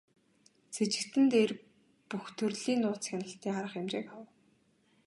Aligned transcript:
Сэжигтэн 0.75 1.25
дээр 1.33 1.51
бүх 2.09 2.25
төрлийн 2.37 2.79
нууц 2.81 3.03
хяналтын 3.09 3.55
арга 3.59 3.73
хэмжээг 3.73 4.07
авав. 4.13 4.29